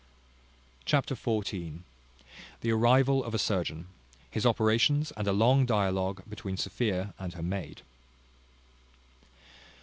[0.83, 1.81] Chapter xiv.
[2.61, 3.85] The arrival of a surgeon.
[4.31, 7.83] His operations, and a long dialogue between Sophia and her maid.